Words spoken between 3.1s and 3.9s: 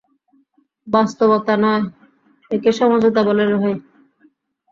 বলে রে ভাই!